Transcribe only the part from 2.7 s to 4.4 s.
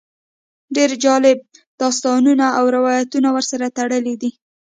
روایتونه ورسره تړلي دي.